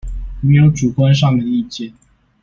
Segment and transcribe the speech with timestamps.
[0.41, 1.93] 沒有主觀上的意見